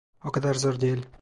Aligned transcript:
O 0.23 0.31
kadar 0.31 0.53
zor 0.53 0.79
değil. 0.81 1.05